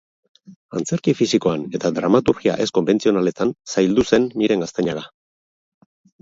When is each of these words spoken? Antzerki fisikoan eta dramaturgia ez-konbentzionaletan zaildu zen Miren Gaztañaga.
Antzerki 0.77 1.13
fisikoan 1.17 1.65
eta 1.79 1.91
dramaturgia 1.97 2.55
ez-konbentzionaletan 2.65 3.53
zaildu 3.75 4.07
zen 4.15 4.27
Miren 4.43 4.65
Gaztañaga. 4.67 5.05